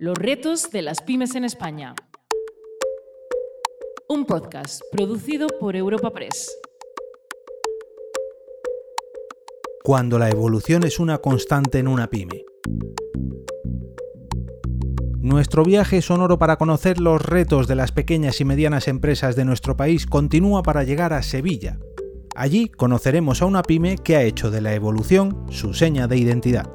[0.00, 1.94] Los retos de las pymes en España.
[4.08, 6.50] Un podcast producido por Europa Press.
[9.84, 12.46] Cuando la evolución es una constante en una pyme.
[15.18, 19.76] Nuestro viaje sonoro para conocer los retos de las pequeñas y medianas empresas de nuestro
[19.76, 21.78] país continúa para llegar a Sevilla.
[22.34, 26.70] Allí conoceremos a una pyme que ha hecho de la evolución su seña de identidad.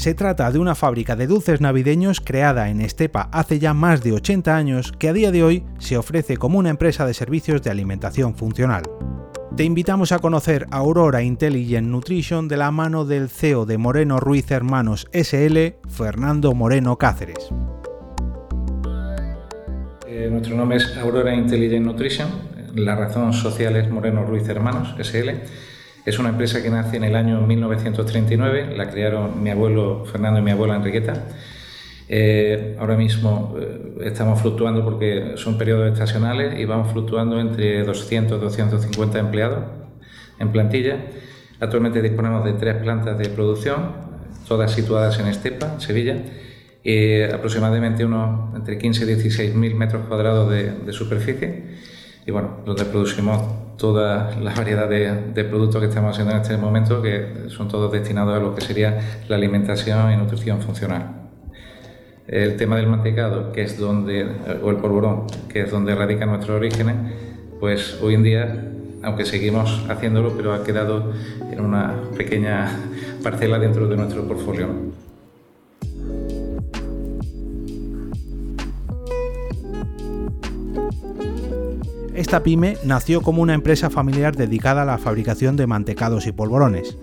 [0.00, 4.12] Se trata de una fábrica de dulces navideños creada en Estepa hace ya más de
[4.12, 7.68] 80 años que a día de hoy se ofrece como una empresa de servicios de
[7.68, 8.82] alimentación funcional.
[9.58, 14.50] Te invitamos a conocer Aurora Intelligent Nutrition de la mano del CEO de Moreno Ruiz
[14.50, 17.50] Hermanos SL, Fernando Moreno Cáceres.
[20.06, 22.30] Eh, nuestro nombre es Aurora Intelligent Nutrition,
[22.74, 25.42] la razón social es Moreno Ruiz Hermanos SL
[26.04, 30.42] es una empresa que nace en el año 1939, la crearon mi abuelo Fernando y
[30.42, 31.26] mi abuela Enriqueta.
[32.08, 38.38] Eh, ahora mismo eh, estamos fluctuando porque son periodos estacionales y vamos fluctuando entre 200
[38.38, 39.64] y 250 empleados
[40.38, 40.96] en plantilla.
[41.60, 43.92] Actualmente disponemos de tres plantas de producción,
[44.48, 46.16] todas situadas en Estepa, Sevilla,
[47.32, 51.76] aproximadamente unos entre 15 y 16 mil metros cuadrados de, de superficie
[52.26, 57.00] y bueno, donde producimos toda la variedad de, productos que estamos haciendo en este momento,
[57.00, 61.30] que son todos destinados a lo que sería la alimentación y nutrición funcional.
[62.28, 64.26] El tema del mantecado, que es donde,
[64.62, 66.94] o el polvorón, que es donde radican nuestros orígenes,
[67.58, 68.70] pues hoy en día,
[69.02, 71.12] aunque seguimos haciéndolo, pero ha quedado
[71.50, 72.68] en una pequeña
[73.22, 74.68] parcela dentro de nuestro portfolio.
[82.20, 86.98] Esta pyme nació como una empresa familiar dedicada a la fabricación de mantecados y polvorones.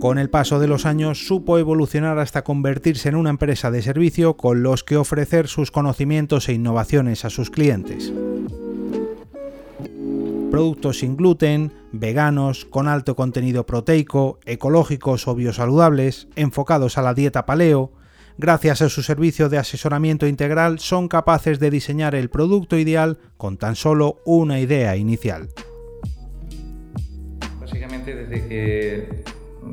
[0.00, 4.38] Con el paso de los años supo evolucionar hasta convertirse en una empresa de servicio
[4.38, 8.10] con los que ofrecer sus conocimientos e innovaciones a sus clientes.
[10.50, 17.44] Productos sin gluten, veganos, con alto contenido proteico, ecológicos o biosaludables, enfocados a la dieta
[17.44, 17.92] paleo,
[18.38, 23.58] gracias a su servicio de asesoramiento integral, son capaces de diseñar el producto ideal con
[23.58, 25.48] tan solo una idea inicial.
[27.60, 29.24] Básicamente desde que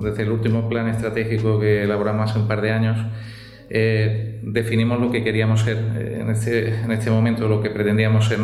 [0.02, 2.98] desde el último plan estratégico que elaboramos hace un par de años,
[3.70, 8.28] eh, definimos lo que queríamos ser eh, en, este, en, este, momento, lo que pretendíamos
[8.28, 8.40] ser.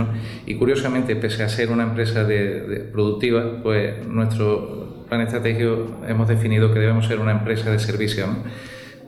[0.46, 6.74] Y curiosamente, pese a ser una empresa de, productiva, pues nuestro plan estratégico hemos definido
[6.74, 8.26] que debemos ser una empresa de servicio.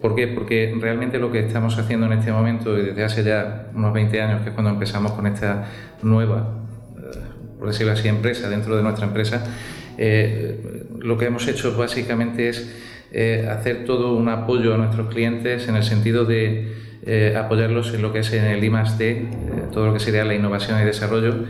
[0.03, 0.27] ¿Por qué?
[0.27, 4.21] Porque realmente lo que estamos haciendo en este momento, y desde hace ya unos 20
[4.21, 5.69] años, que es cuando empezamos con esta
[6.01, 6.57] nueva,
[6.97, 7.19] eh,
[7.57, 9.45] por decirlo así, empresa dentro de nuestra empresa,
[9.97, 12.69] eh, lo que hemos hecho básicamente es
[13.13, 16.73] eh, hacer todo un apoyo a nuestros clientes en el sentido de
[17.37, 18.71] apoyarlos en lo que es en el I
[19.71, 21.45] todo lo que sería la innovación y desarrollo,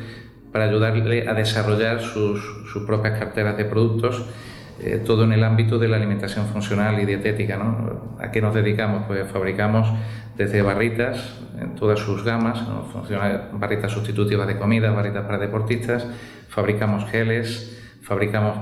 [0.52, 2.40] para ayudarle a desarrollar sus,
[2.72, 4.28] sus propias carteras de productos
[4.82, 7.58] eh, todo en el ámbito de la alimentación funcional y dietética.
[7.58, 8.16] ¿no?
[8.20, 9.04] ¿A qué nos dedicamos?
[9.08, 9.88] Pues fabricamos
[10.38, 12.60] desde barritas en todas sus gamas,
[13.54, 16.08] barritas sustitutivas de comida, barritas para deportistas,
[16.50, 18.58] fabricamos geles, fabricamos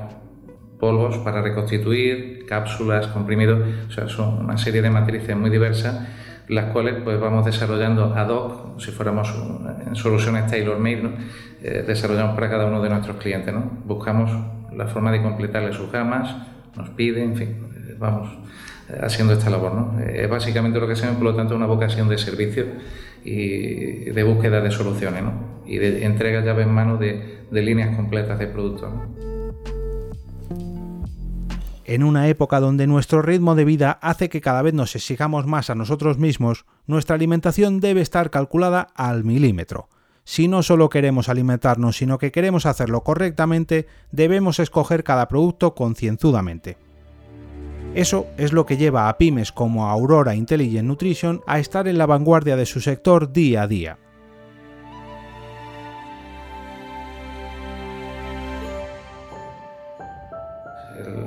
[0.80, 6.08] polvos para reconstituir, cápsulas, comprimidos, o sea, son una serie de matrices muy diversas
[6.52, 9.34] las cuales pues vamos desarrollando ad hoc, si fuéramos
[9.88, 11.16] en soluciones tailor-made,
[11.64, 13.54] eh, desarrollamos para cada uno de nuestros clientes.
[13.54, 13.62] ¿no?
[13.86, 14.30] Buscamos
[14.76, 16.36] la forma de completarle sus gamas,
[16.76, 17.56] nos piden, en fin,
[18.00, 18.30] vamos
[19.02, 19.74] haciendo esta labor.
[19.74, 20.00] ¿no?
[20.00, 22.66] Es básicamente lo que hacemos, por lo tanto, una vocación de servicio
[23.24, 25.34] y de búsqueda de soluciones ¿no?
[25.66, 28.92] y de entrega llave en mano de líneas completas de productos.
[31.92, 35.70] En una época donde nuestro ritmo de vida hace que cada vez nos exijamos más
[35.70, 39.90] a nosotros mismos, nuestra alimentación debe estar calculada al milímetro.
[40.24, 46.78] Si no solo queremos alimentarnos, sino que queremos hacerlo correctamente, debemos escoger cada producto concienzudamente.
[47.94, 52.06] Eso es lo que lleva a pymes como Aurora Intelligent Nutrition a estar en la
[52.06, 53.98] vanguardia de su sector día a día.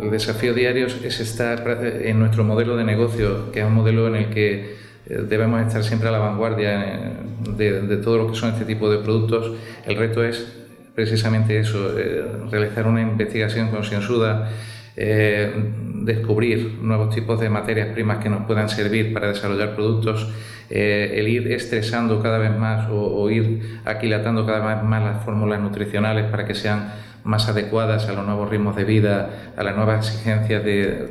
[0.00, 4.14] El desafío diario es estar en nuestro modelo de negocio, que es un modelo en
[4.14, 7.12] el que debemos estar siempre a la vanguardia
[7.56, 9.52] de, todo lo que son este tipo de productos.
[9.86, 10.46] El reto es
[10.94, 14.50] precisamente eso, eh, realizar una investigación concienzuda,
[14.96, 15.52] eh,
[16.04, 20.32] descubrir nuevos tipos de materias primas que nos puedan servir para desarrollar productos,
[20.70, 26.30] el ir estresando cada vez más o, ir aquilatando cada vez más las fórmulas nutricionales
[26.30, 26.90] para que sean
[27.22, 31.08] más adecuadas a los nuevos ritmos de vida, a las nuevas exigencias de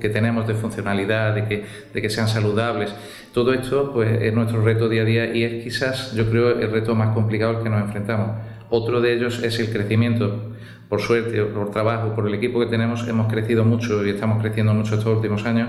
[0.00, 2.94] que tenemos de funcionalidad, de que, de que sean saludables.
[3.32, 6.70] Todo esto pues, es nuestro reto día a día y es quizás, yo creo, el
[6.70, 8.30] reto más complicado al que nos enfrentamos.
[8.70, 10.52] Otro de ellos es el crecimiento.
[10.88, 14.72] Por suerte, por trabajo, por el equipo que tenemos, hemos crecido mucho y estamos creciendo
[14.72, 15.68] mucho estos últimos años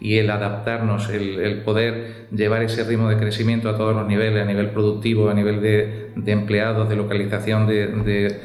[0.00, 4.44] y el adaptarnos, el, poder llevar ese ritmo de crecimiento a todos los niveles, a
[4.44, 8.40] nivel productivo, a nivel de, empleados, de localización de,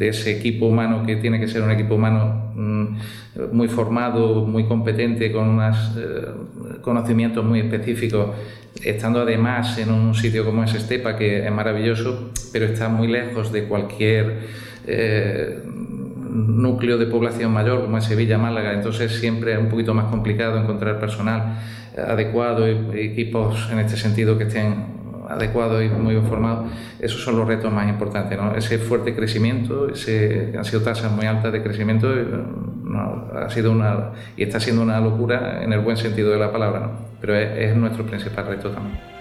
[0.00, 2.96] ese equipo humano que tiene que ser un equipo humano mm,
[3.52, 8.30] muy formado, muy competente, con unos eh, conocimientos muy específicos,
[8.82, 13.52] estando además en un sitio como es Estepa, que es maravilloso, pero está muy lejos
[13.52, 14.66] de cualquier...
[14.88, 15.62] Eh,
[16.36, 20.58] núcleo de población mayor como es Sevilla, Málaga, entonces siempre es un poquito más complicado
[20.58, 21.58] encontrar personal
[21.96, 24.96] adecuado y equipos en este sentido que estén
[25.28, 26.70] adecuados y muy bien formados.
[27.00, 28.54] Esos son los retos más importantes, ¿no?
[28.54, 32.12] Ese fuerte crecimiento, ese, han sido tasas muy altas de crecimiento,
[33.34, 36.90] ha sido una, y está siendo una locura en el buen sentido de la palabra,
[37.20, 39.15] pero es nuestro principal reto también.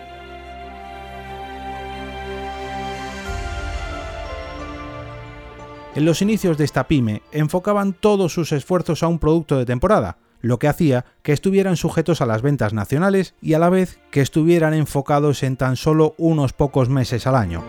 [5.96, 10.18] En los inicios de esta pyme enfocaban todos sus esfuerzos a un producto de temporada,
[10.42, 14.20] lo que hacía que estuvieran sujetos a las ventas nacionales y a la vez que
[14.20, 17.64] estuvieran enfocados en tan solo unos pocos meses al año.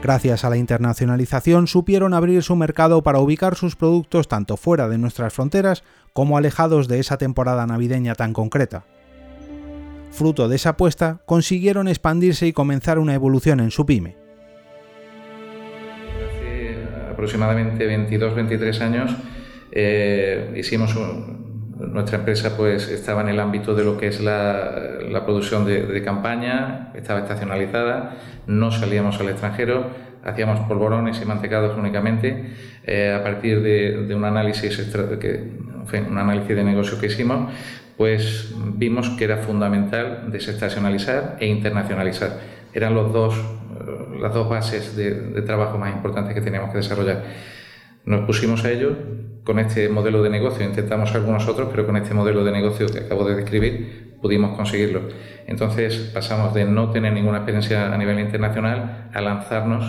[0.00, 4.98] Gracias a la internacionalización supieron abrir su mercado para ubicar sus productos tanto fuera de
[4.98, 8.84] nuestras fronteras como alejados de esa temporada navideña tan concreta.
[10.12, 14.21] Fruto de esa apuesta, consiguieron expandirse y comenzar una evolución en su pyme
[17.22, 19.16] aproximadamente 22-23 años,
[19.70, 20.92] eh, hicimos
[21.78, 26.02] nuestra empresa pues estaba en el ámbito de lo que es la, la producción de,
[26.02, 28.16] campaña, estaba estacionalizada,
[28.48, 29.86] no salíamos al extranjero,
[30.24, 32.54] hacíamos polvorones y mantecados únicamente.
[32.84, 34.76] Eh, a partir de, un análisis
[35.20, 35.52] que,
[36.10, 37.52] un análisis de negocio que hicimos,
[37.96, 42.40] pues vimos que era fundamental desestacionalizar e internacionalizar.
[42.74, 43.34] Eran los dos
[44.20, 47.24] las dos bases de, trabajo más importantes que teníamos que desarrollar.
[48.04, 48.96] Nos pusimos a ello
[49.44, 52.98] con este modelo de negocio, intentamos algunos otros, pero con este modelo de negocio que
[52.98, 55.02] acabo de describir pudimos conseguirlo.
[55.46, 59.84] Entonces pasamos de no tener ninguna experiencia a nivel internacional a lanzarnos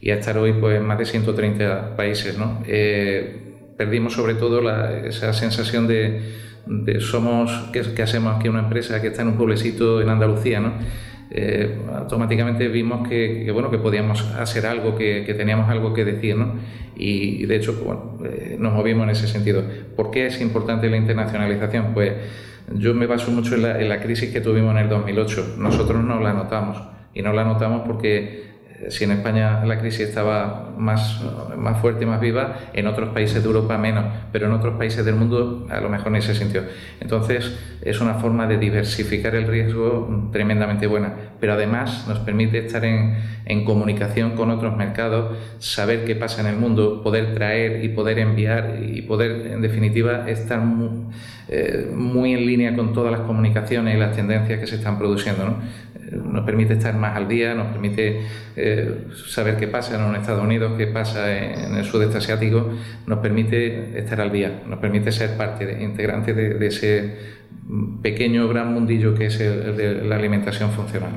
[0.00, 2.38] y a estar hoy pues, en más de 130 países.
[2.38, 2.62] ¿no?
[2.66, 4.60] Eh, perdimos sobre todo
[5.04, 6.20] esa sensación de,
[7.00, 10.60] somos, ¿qué, ¿qué, hacemos aquí una empresa que está en un pueblecito en Andalucía?
[10.60, 10.72] ¿no?
[11.32, 16.54] Eh, automáticamente vimos que, bueno, que podíamos hacer algo, que, teníamos algo que decir, ¿no?
[16.96, 19.62] y, de hecho bueno, eh, nos movimos en ese sentido.
[19.96, 21.94] ¿Por qué es importante la internacionalización?
[21.94, 22.12] Pues
[22.74, 25.56] yo me baso mucho en la, en la crisis que tuvimos en el 2008.
[25.58, 26.82] Nosotros no la notamos
[27.14, 28.49] y no la notamos porque
[28.88, 31.20] si en España la crisis estaba más,
[31.56, 35.04] más fuerte y más viva, en otros países de Europa menos, pero en otros países
[35.04, 36.62] del mundo a lo mejor ni se sintió.
[37.00, 42.84] Entonces es una forma de diversificar el riesgo tremendamente buena, pero además nos permite estar
[42.84, 47.88] en, en comunicación con otros mercados, saber qué pasa en el mundo, poder traer y
[47.90, 51.12] poder enviar y poder en definitiva estar muy,
[51.48, 55.44] eh, muy en línea con todas las comunicaciones y las tendencias que se están produciendo.
[55.44, 55.56] ¿no?
[56.10, 58.22] Nos permite estar más al día, nos permite
[58.56, 62.70] eh, saber qué pasa en Estados Unidos, qué pasa en el sudeste asiático,
[63.06, 67.16] nos permite estar al día, nos permite ser parte integrante de, ese
[68.02, 71.10] pequeño gran mundillo que es el, de la alimentación funcional.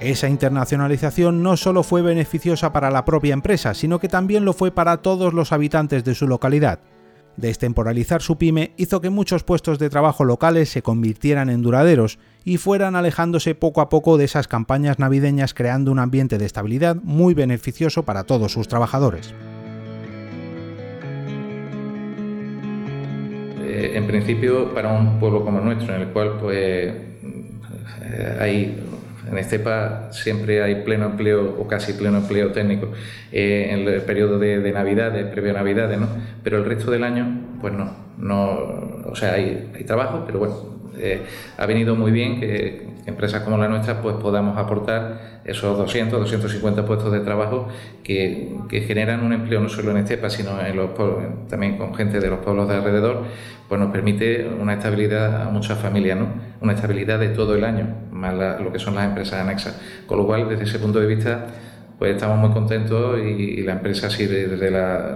[0.00, 4.70] Esa internacionalización no solo fue beneficiosa para la propia empresa, sino que también lo fue
[4.70, 6.80] para todos los habitantes de su localidad.
[7.38, 12.56] Destemporalizar su pyme hizo que muchos puestos de trabajo locales se convirtieran en duraderos y
[12.56, 17.34] fueran alejándose poco a poco de esas campañas navideñas creando un ambiente de estabilidad muy
[17.34, 19.32] beneficioso para todos sus trabajadores.
[23.60, 26.92] Eh, en principio, para un pueblo como el nuestro, en el cual pues,
[28.02, 28.87] eh, hay
[29.30, 32.88] en Estepa siempre hay pleno empleo o casi pleno empleo técnico
[33.32, 36.08] eh, en el periodo de, de Navidades, previo Navidades, ¿no?
[36.42, 37.26] Pero el resto del año,
[37.60, 37.90] pues no.
[38.18, 40.56] no o sea, hay, trabajo, pero bueno,
[40.98, 41.22] eh,
[41.56, 46.84] ha venido muy bien que empresas como la nuestra pues podamos aportar esos 200, 250
[46.84, 47.68] puestos de trabajo
[48.04, 50.90] que, que generan un empleo no solo en Estepa, sino en los
[51.48, 53.24] también con gente de los pueblos de alrededor,
[53.66, 56.26] pues nos permite una estabilidad a muchas familias, ¿no?
[56.60, 57.86] una estabilidad de todo el año,
[58.18, 59.80] más lo que son las empresas anexas.
[60.06, 61.46] Con lo cual, desde ese punto de vista,
[61.98, 64.70] pues estamos muy contentos y, la empresa sigue desde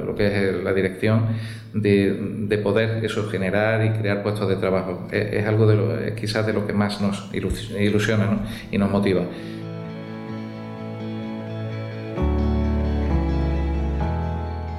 [0.04, 1.26] lo que es la dirección
[1.74, 5.06] de, poder eso generar y crear puestos de trabajo.
[5.10, 8.40] Es, algo de lo, quizás de lo que más nos ilusiona
[8.70, 9.22] y nos motiva.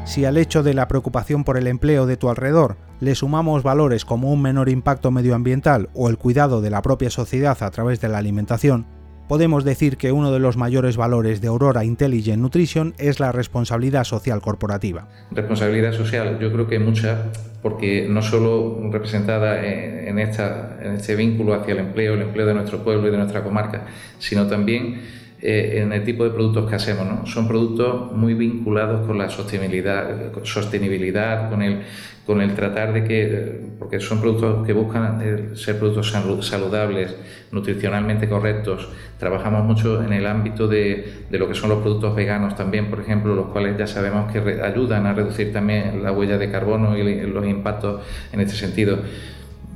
[0.06, 4.04] Si al hecho de la preocupación por el empleo de tu alrededor le sumamos valores
[4.04, 8.10] como un menor impacto medioambiental o el cuidado de la propia sociedad a través de
[8.10, 8.86] la alimentación,
[9.30, 14.04] podemos decir que uno de los mayores valores de Aurora Intelligent Nutrition es la responsabilidad
[14.04, 15.08] social corporativa.
[15.32, 17.32] Responsabilidad social, yo creo que mucha,
[17.62, 23.08] porque no solo representada en, este vínculo hacia el empleo, el empleo de nuestro pueblo
[23.08, 23.86] y de nuestra comarca,
[24.20, 27.06] sino también eh, en el tipo de productos que hacemos.
[27.06, 27.26] ¿no?
[27.26, 31.82] Son productos muy vinculados con la sostenibilidad, sostenibilidad con, el,
[32.26, 36.16] con el tratar de que, porque son productos que buscan eh, ser productos
[36.48, 37.14] saludables,
[37.52, 38.88] nutricionalmente correctos.
[39.20, 43.02] Trabajamos mucho en el ámbito de, de, lo que son los productos veganos también, por
[43.02, 47.28] ejemplo, los cuales ya sabemos que ayudan a reducir también la huella de carbono y
[47.28, 49.00] los impactos en este sentido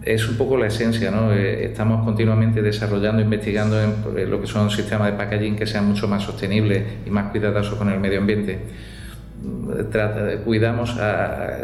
[0.03, 1.33] es un poco la esencia, ¿no?
[1.33, 5.85] Eh, estamos continuamente desarrollando, investigando en eh, lo que son sistemas de packaging que sean
[5.85, 8.59] mucho más sostenibles y más cuidadosos con el medio ambiente.
[9.41, 10.95] Mm, cuidamos,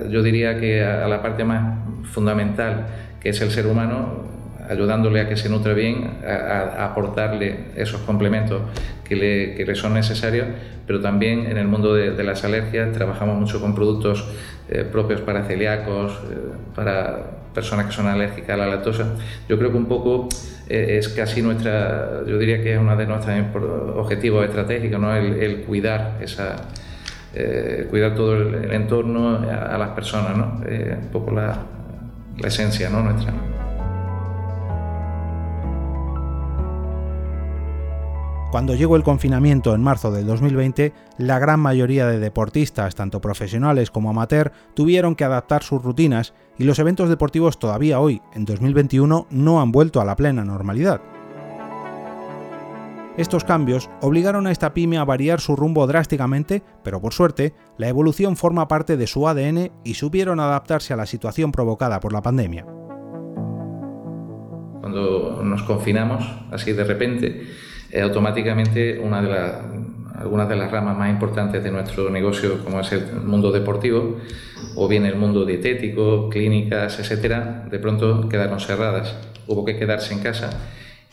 [0.09, 1.79] yo diría que a, la parte más
[2.11, 2.87] fundamental,
[3.19, 4.32] que es el ser humano,
[4.69, 8.61] ayudándole a que se nutre bien, a, aportarle esos complementos
[9.03, 10.47] que le, son necesarios,
[10.87, 14.25] pero también en el mundo de, las alergias trabajamos mucho con productos
[14.69, 16.19] eh, propios para celíacos,
[16.75, 19.13] para personas que son alérgicas a la lactosa.
[19.47, 20.27] Yo creo que un poco
[20.67, 23.35] eh, es casi nuestra, yo diría que es uno de nuestros
[23.95, 25.15] objetivos estratégicos, ¿no?
[25.15, 26.55] el, cuidar esa,
[27.33, 30.61] eh, cuidar todo el, entorno a, las personas, ¿no?
[30.65, 31.57] Eh, un poco la,
[32.37, 33.01] la esencia ¿no?
[33.01, 33.33] nuestra.
[38.53, 43.89] Cuando llegó el confinamiento en marzo del 2020, la gran mayoría de deportistas, tanto profesionales
[43.89, 49.25] como amateur, tuvieron que adaptar sus rutinas y los eventos deportivos todavía hoy, en 2021,
[49.31, 51.01] no han vuelto a la plena normalidad.
[53.17, 57.87] Estos cambios obligaron a esta pyme a variar su rumbo drásticamente, pero por suerte, la
[57.87, 62.21] evolución forma parte de su ADN y supieron adaptarse a la situación provocada por la
[62.21, 62.67] pandemia.
[64.79, 67.47] Cuando nos confinamos, así de repente,
[68.01, 69.83] automáticamente una de
[70.15, 74.17] algunas de las ramas más importantes de nuestro negocio, como es el mundo deportivo,
[74.75, 79.15] o bien el mundo dietético, clínicas, etcétera, de pronto quedaron cerradas.
[79.47, 80.49] Hubo que quedarse en casa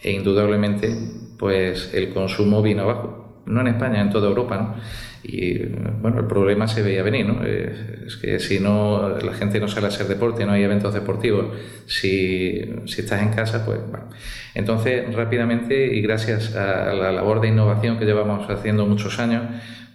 [0.03, 0.95] e indudablemente
[1.39, 3.43] pues el consumo vino abajo.
[3.47, 4.75] No en España, en toda Europa, ¿no?
[5.23, 5.59] Y
[6.01, 7.41] bueno, el problema se veía venir, ¿no?
[7.45, 10.95] Eh, es que si no, la gente no sale a hacer deporte, no hay eventos
[10.95, 11.47] deportivos,
[11.87, 14.07] si, si estás en casa, pues bueno.
[14.55, 19.43] Entonces, rápidamente y gracias a la labor de innovación que llevamos haciendo muchos años,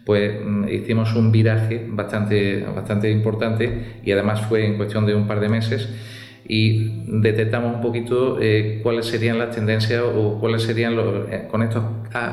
[0.06, 5.28] pues mm, hicimos un viraje bastante, bastante importante y además fue en cuestión de un
[5.28, 5.90] par de meses
[6.48, 11.64] y detectamos un poquito eh, cuáles serían las tendencias o cuáles serían los, eh, con
[11.64, 11.84] estos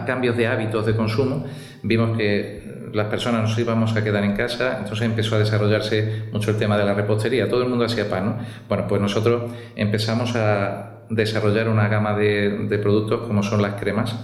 [0.07, 1.47] cambios de hábitos de consumo,
[1.83, 2.62] vimos que
[2.93, 6.77] las personas nos íbamos a quedar en casa, entonces empezó a desarrollarse mucho el tema
[6.77, 8.37] de la repostería, todo el mundo hacía pan, ¿no?
[8.69, 14.17] Bueno, pues nosotros empezamos a desarrollar una gama de, productos como son las cremas,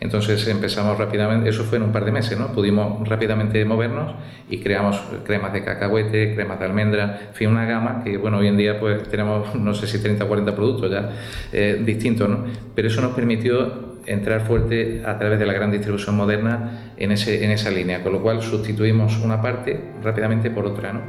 [0.00, 2.48] entonces empezamos rápidamente, eso fue en un par de meses, ¿no?
[2.52, 4.14] Pudimos rápidamente movernos
[4.48, 8.46] y creamos cremas de cacahuete, cremas de almendra, en fin, una gama que, bueno, hoy
[8.46, 11.10] en día pues tenemos, no sé si 30 o 40 productos ya
[11.52, 12.44] eh, distintos, ¿no?
[12.74, 17.44] Pero eso nos permitió entrar fuerte a través de la gran distribución moderna en, ese,
[17.44, 20.92] en esa línea, con lo cual sustituimos una parte rápidamente por otra.
[20.92, 21.00] ¿no?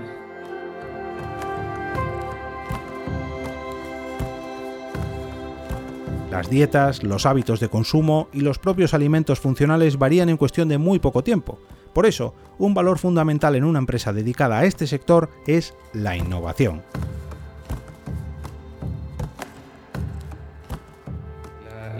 [6.31, 10.77] Las dietas, los hábitos de consumo y los propios alimentos funcionales varían en cuestión de
[10.77, 11.59] muy poco tiempo.
[11.93, 16.83] Por eso, un valor fundamental en una empresa dedicada a este sector es la innovación.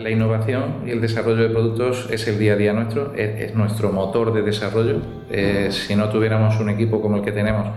[0.01, 3.91] La innovación y el desarrollo de productos es el día a día nuestro, es, nuestro
[3.91, 5.01] motor de desarrollo.
[5.29, 7.67] Eh, si no tuviéramos un equipo como el que tenemos,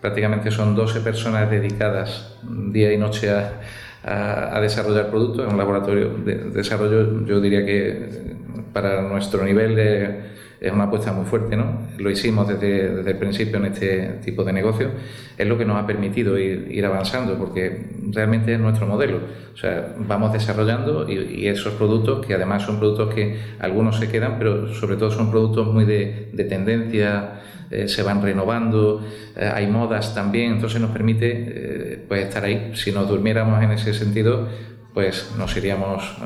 [0.00, 5.46] prácticamente son 12 personas dedicadas día y noche a, desarrollar productos.
[5.46, 8.36] En un laboratorio de desarrollo, yo diría que
[8.72, 10.20] para nuestro nivel de
[10.60, 11.88] es una apuesta muy fuerte, ¿no?
[11.98, 14.90] Lo hicimos desde, desde, el principio en este tipo de negocio,
[15.36, 19.18] es lo que nos ha permitido ir, avanzando, porque realmente es nuestro modelo.
[19.52, 24.36] O sea, vamos desarrollando y, esos productos, que además son productos que algunos se quedan,
[24.38, 29.04] pero sobre todo son productos muy de, tendencia, eh, se van renovando,
[29.36, 32.72] eh, hay modas también, entonces nos permite eh, pues estar ahí.
[32.74, 34.48] Si nos durmiéramos en ese sentido,
[34.92, 36.16] pues nos iríamos,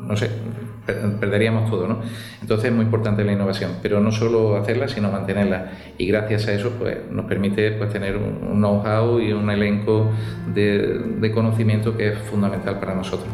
[0.00, 0.30] no sé,
[0.86, 1.98] perderíamos todo, ¿no?
[2.40, 5.72] Entonces es muy importante la innovación, pero no solo hacerla, sino mantenerla.
[5.98, 10.10] Y gracias a eso, pues nos permite pues, tener un know-how y un elenco
[10.52, 13.28] de, de conocimiento que es fundamental para nosotros.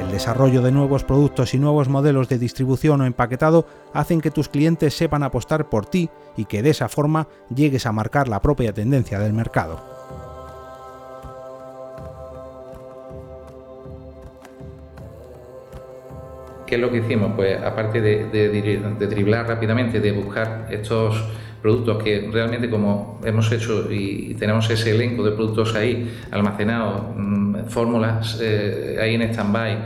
[0.00, 4.48] El desarrollo de nuevos productos y nuevos modelos de distribución o empaquetado hacen que tus
[4.48, 8.72] clientes sepan apostar por ti y que de esa forma llegues a marcar la propia
[8.72, 9.99] tendencia del mercado.
[16.70, 17.32] ¿Qué es lo que hicimos?
[17.34, 21.20] Pues aparte de, de, driblar rápidamente, de buscar estos
[21.60, 27.64] productos que realmente como hemos hecho y, tenemos ese elenco de productos ahí almacenados, mm,
[27.64, 29.78] fórmulas eh, ahí en stand-by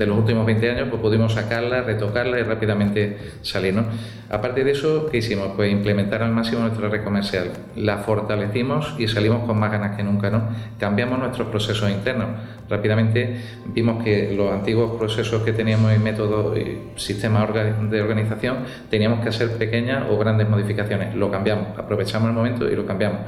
[0.00, 3.74] de los últimos 20 años, pues pudimos sacarla, retocarla y rápidamente salir.
[3.74, 3.84] ¿no?
[4.30, 5.48] Aparte de eso, ¿qué hicimos?
[5.54, 7.50] Pues implementar al máximo nuestra red comercial.
[7.76, 10.30] La fortalecimos y salimos con más ganas que nunca.
[10.30, 10.48] ¿no?
[10.78, 12.28] Cambiamos nuestros procesos internos.
[12.70, 17.50] Rápidamente vimos que los antiguos procesos que teníamos y métodos y sistemas
[17.90, 21.14] de organización teníamos que hacer pequeñas o grandes modificaciones.
[21.14, 23.20] Lo cambiamos, aprovechamos el momento y lo cambiamos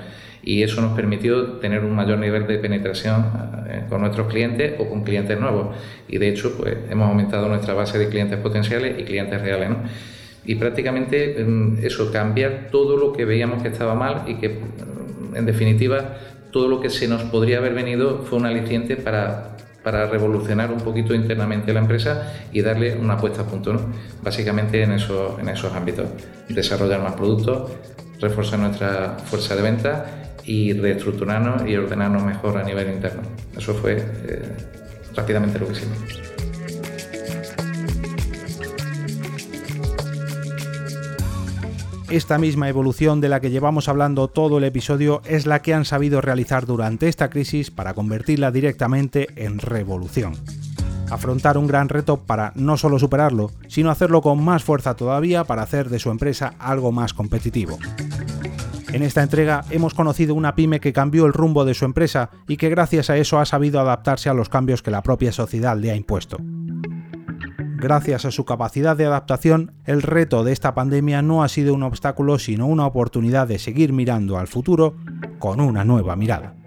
[0.43, 3.27] y eso nos permitió tener un mayor nivel de penetración
[3.69, 5.77] eh, con nuestros clientes o con clientes nuevos
[6.09, 9.71] y de hecho pues hemos aumentado nuestra base de clientes potenciales y clientes reales
[10.45, 15.37] y prácticamente mm, eso cambiar todo lo que veíamos que estaba mal y que mm,
[15.37, 16.17] en definitiva
[16.51, 20.81] todo lo que se nos podría haber venido fue un aliciente para, para revolucionar un
[20.81, 23.81] poquito internamente la empresa y darle una puesta a punto, ¿no?
[24.23, 26.07] básicamente en, eso, en esos ámbitos.
[26.49, 27.71] Desarrollar más productos,
[28.21, 33.23] reforzar nuestra fuerza de venta y reestructurarnos y ordenarnos mejor a nivel interno.
[33.57, 34.57] Eso fue eh,
[35.15, 36.33] rápidamente lo que hicimos.
[42.13, 45.87] Esta misma evolución de la que llevamos hablando todo el episodio es la que han
[45.87, 50.35] sabido realizar durante esta crisis para convertirla directamente en revolución.
[51.11, 55.63] Afrontar un gran reto para no solo superarlo, sino hacerlo con más fuerza todavía para
[55.63, 57.79] hacer de su empresa algo más competitivo.
[58.93, 62.59] En esta entrega hemos conocido una pyme que cambió el rumbo de su empresa y
[62.59, 65.91] que gracias a eso ha sabido adaptarse a los cambios que la propia sociedad le
[65.91, 66.37] ha impuesto.
[67.83, 71.83] Gracias a su capacidad de adaptación, el reto de esta pandemia no ha sido un
[71.83, 74.95] obstáculo sino una oportunidad de seguir mirando al futuro
[75.39, 76.62] con una nueva mirada.